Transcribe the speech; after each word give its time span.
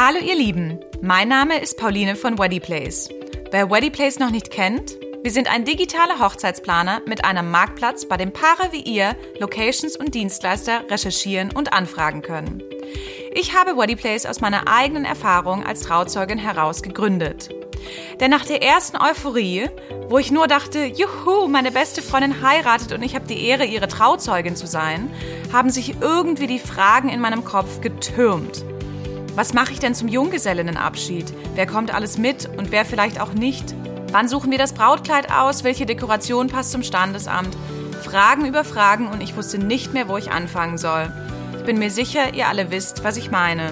Hallo 0.00 0.20
ihr 0.24 0.36
Lieben, 0.36 0.78
mein 1.02 1.26
Name 1.26 1.60
ist 1.60 1.76
Pauline 1.76 2.14
von 2.14 2.38
Weddy 2.38 2.60
Place. 2.60 3.08
Wer 3.50 3.68
Weddy 3.68 3.90
Place 3.90 4.20
noch 4.20 4.30
nicht 4.30 4.48
kennt, 4.48 4.96
wir 5.24 5.32
sind 5.32 5.52
ein 5.52 5.64
digitaler 5.64 6.20
Hochzeitsplaner 6.20 7.02
mit 7.06 7.24
einem 7.24 7.50
Marktplatz, 7.50 8.06
bei 8.06 8.16
dem 8.16 8.32
Paare 8.32 8.70
wie 8.70 8.82
ihr 8.82 9.16
Locations 9.40 9.96
und 9.96 10.14
Dienstleister 10.14 10.88
recherchieren 10.88 11.50
und 11.50 11.72
anfragen 11.72 12.22
können. 12.22 12.62
Ich 13.34 13.56
habe 13.56 13.76
Weddy 13.76 13.96
Place 13.96 14.24
aus 14.24 14.40
meiner 14.40 14.68
eigenen 14.68 15.04
Erfahrung 15.04 15.66
als 15.66 15.80
Trauzeugin 15.80 16.38
heraus 16.38 16.82
gegründet. 16.82 17.48
Denn 18.20 18.30
nach 18.30 18.46
der 18.46 18.62
ersten 18.62 18.98
Euphorie, 18.98 19.68
wo 20.08 20.18
ich 20.18 20.30
nur 20.30 20.46
dachte, 20.46 20.84
juhu, 20.84 21.48
meine 21.48 21.72
beste 21.72 22.02
Freundin 22.02 22.40
heiratet 22.40 22.92
und 22.92 23.02
ich 23.02 23.16
habe 23.16 23.26
die 23.26 23.44
Ehre, 23.46 23.64
ihre 23.64 23.88
Trauzeugin 23.88 24.54
zu 24.54 24.68
sein, 24.68 25.10
haben 25.52 25.70
sich 25.70 25.96
irgendwie 26.00 26.46
die 26.46 26.60
Fragen 26.60 27.08
in 27.08 27.18
meinem 27.18 27.44
Kopf 27.44 27.80
getürmt. 27.80 28.64
Was 29.38 29.54
mache 29.54 29.70
ich 29.70 29.78
denn 29.78 29.94
zum 29.94 30.08
Junggesellinnenabschied? 30.08 31.32
Wer 31.54 31.68
kommt 31.68 31.94
alles 31.94 32.18
mit 32.18 32.50
und 32.56 32.72
wer 32.72 32.84
vielleicht 32.84 33.20
auch 33.20 33.34
nicht? 33.34 33.72
Wann 34.10 34.28
suchen 34.28 34.50
wir 34.50 34.58
das 34.58 34.72
Brautkleid 34.72 35.30
aus? 35.30 35.62
Welche 35.62 35.86
Dekoration 35.86 36.48
passt 36.48 36.72
zum 36.72 36.82
Standesamt? 36.82 37.56
Fragen 38.02 38.46
über 38.46 38.64
Fragen 38.64 39.06
und 39.06 39.22
ich 39.22 39.36
wusste 39.36 39.58
nicht 39.58 39.94
mehr, 39.94 40.08
wo 40.08 40.16
ich 40.16 40.32
anfangen 40.32 40.76
soll. 40.76 41.12
Ich 41.56 41.62
bin 41.62 41.78
mir 41.78 41.92
sicher, 41.92 42.34
ihr 42.34 42.48
alle 42.48 42.72
wisst, 42.72 43.04
was 43.04 43.16
ich 43.16 43.30
meine. 43.30 43.70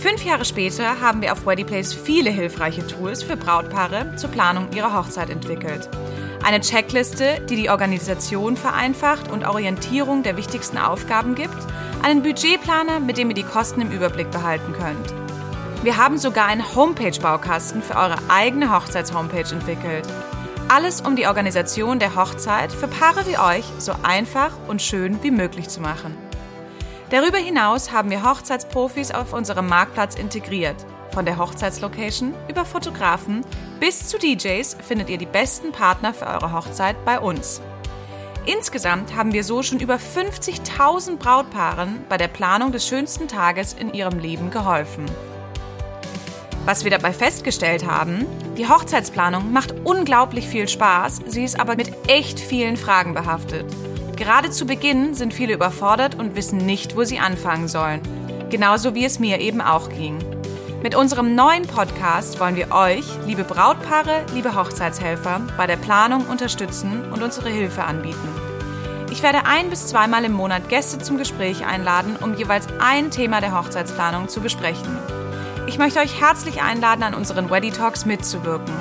Fünf 0.00 0.24
Jahre 0.24 0.44
später 0.44 1.00
haben 1.00 1.22
wir 1.22 1.30
auf 1.32 1.46
Weddyplace 1.46 1.94
viele 1.94 2.30
hilfreiche 2.30 2.84
Tools 2.88 3.22
für 3.22 3.36
Brautpaare 3.36 4.16
zur 4.16 4.30
Planung 4.30 4.72
ihrer 4.74 4.92
Hochzeit 4.92 5.30
entwickelt. 5.30 5.88
Eine 6.46 6.60
Checkliste, 6.60 7.40
die 7.50 7.56
die 7.56 7.70
Organisation 7.70 8.56
vereinfacht 8.56 9.32
und 9.32 9.44
Orientierung 9.44 10.22
der 10.22 10.36
wichtigsten 10.36 10.78
Aufgaben 10.78 11.34
gibt, 11.34 11.56
einen 12.04 12.22
Budgetplaner, 12.22 13.00
mit 13.00 13.18
dem 13.18 13.30
ihr 13.30 13.34
die 13.34 13.42
Kosten 13.42 13.80
im 13.80 13.90
Überblick 13.90 14.30
behalten 14.30 14.72
könnt. 14.72 15.12
Wir 15.82 15.96
haben 15.96 16.18
sogar 16.18 16.46
einen 16.46 16.76
Homepage-Baukasten 16.76 17.82
für 17.82 17.96
eure 17.96 18.18
eigene 18.28 18.72
Hochzeits-Homepage 18.72 19.52
entwickelt. 19.52 20.06
Alles, 20.68 21.00
um 21.00 21.16
die 21.16 21.26
Organisation 21.26 21.98
der 21.98 22.14
Hochzeit 22.14 22.70
für 22.70 22.86
Paare 22.86 23.26
wie 23.26 23.38
euch 23.38 23.64
so 23.78 23.94
einfach 24.04 24.52
und 24.68 24.80
schön 24.80 25.20
wie 25.24 25.32
möglich 25.32 25.68
zu 25.68 25.80
machen. 25.80 26.16
Darüber 27.10 27.38
hinaus 27.38 27.90
haben 27.90 28.10
wir 28.10 28.22
Hochzeitsprofis 28.22 29.10
auf 29.10 29.32
unserem 29.32 29.66
Marktplatz 29.66 30.14
integriert. 30.14 30.76
Von 31.12 31.24
der 31.24 31.38
Hochzeitslocation 31.38 32.34
über 32.48 32.64
Fotografen 32.64 33.42
bis 33.80 34.08
zu 34.08 34.18
DJs 34.18 34.76
findet 34.86 35.08
ihr 35.10 35.18
die 35.18 35.26
besten 35.26 35.72
Partner 35.72 36.12
für 36.12 36.26
eure 36.26 36.52
Hochzeit 36.52 36.96
bei 37.04 37.18
uns. 37.18 37.60
Insgesamt 38.46 39.16
haben 39.16 39.32
wir 39.32 39.42
so 39.42 39.62
schon 39.62 39.80
über 39.80 39.96
50.000 39.96 41.16
Brautpaaren 41.16 42.04
bei 42.08 42.16
der 42.16 42.28
Planung 42.28 42.70
des 42.70 42.86
schönsten 42.86 43.26
Tages 43.26 43.72
in 43.72 43.92
ihrem 43.92 44.18
Leben 44.18 44.50
geholfen. 44.50 45.04
Was 46.64 46.84
wir 46.84 46.90
dabei 46.90 47.12
festgestellt 47.12 47.86
haben, 47.86 48.26
die 48.56 48.68
Hochzeitsplanung 48.68 49.52
macht 49.52 49.74
unglaublich 49.84 50.46
viel 50.46 50.68
Spaß, 50.68 51.22
sie 51.26 51.44
ist 51.44 51.58
aber 51.58 51.76
mit 51.76 51.92
echt 52.08 52.40
vielen 52.40 52.76
Fragen 52.76 53.14
behaftet. 53.14 53.66
Gerade 54.16 54.50
zu 54.50 54.66
Beginn 54.66 55.14
sind 55.14 55.34
viele 55.34 55.54
überfordert 55.54 56.14
und 56.14 56.36
wissen 56.36 56.58
nicht, 56.58 56.96
wo 56.96 57.04
sie 57.04 57.18
anfangen 57.18 57.68
sollen. 57.68 58.00
Genauso 58.48 58.94
wie 58.94 59.04
es 59.04 59.18
mir 59.18 59.40
eben 59.40 59.60
auch 59.60 59.90
ging. 59.90 60.18
Mit 60.86 60.94
unserem 60.94 61.34
neuen 61.34 61.66
Podcast 61.66 62.38
wollen 62.38 62.54
wir 62.54 62.70
euch, 62.70 63.04
liebe 63.26 63.42
Brautpaare, 63.42 64.24
liebe 64.32 64.54
Hochzeitshelfer, 64.54 65.40
bei 65.56 65.66
der 65.66 65.74
Planung 65.74 66.28
unterstützen 66.28 67.02
und 67.12 67.24
unsere 67.24 67.48
Hilfe 67.48 67.82
anbieten. 67.82 68.28
Ich 69.10 69.24
werde 69.24 69.46
ein 69.46 69.68
bis 69.68 69.88
zweimal 69.88 70.24
im 70.24 70.30
Monat 70.30 70.68
Gäste 70.68 70.98
zum 70.98 71.18
Gespräch 71.18 71.66
einladen, 71.66 72.14
um 72.14 72.36
jeweils 72.36 72.68
ein 72.78 73.10
Thema 73.10 73.40
der 73.40 73.58
Hochzeitsplanung 73.58 74.28
zu 74.28 74.40
besprechen. 74.40 74.96
Ich 75.66 75.76
möchte 75.76 75.98
euch 75.98 76.20
herzlich 76.20 76.62
einladen, 76.62 77.02
an 77.02 77.14
unseren 77.14 77.50
Weddy 77.50 77.72
Talks 77.72 78.06
mitzuwirken. 78.06 78.72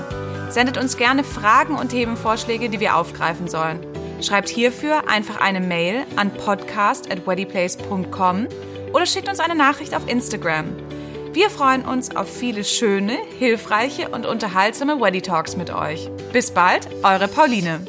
Sendet 0.49 0.77
uns 0.77 0.97
gerne 0.97 1.23
Fragen 1.23 1.73
und 1.73 1.89
Themenvorschläge, 1.89 2.69
die 2.69 2.79
wir 2.79 2.97
aufgreifen 2.97 3.47
sollen. 3.47 3.79
Schreibt 4.21 4.49
hierfür 4.49 5.09
einfach 5.09 5.41
eine 5.41 5.59
Mail 5.59 6.05
an 6.17 6.29
podcast@weddyplace.com 6.29 8.47
oder 8.94 9.07
schickt 9.07 9.27
uns 9.27 9.39
eine 9.39 9.55
Nachricht 9.55 9.95
auf 9.95 10.07
Instagram. 10.07 10.84
Wir 11.35 11.50
freuen 11.50 11.84
uns 11.84 12.16
auf 12.16 12.34
viele 12.34 12.63
schöne, 12.63 13.18
hilfreiche 13.38 14.07
und 14.07 14.25
unterhaltsame 14.25 15.01
Weddy 15.01 15.22
Talks 15.22 15.57
mit 15.57 15.69
euch. 15.69 16.09
Bis 16.31 16.51
bald, 16.51 16.88
eure 17.03 17.28
Pauline. 17.28 17.85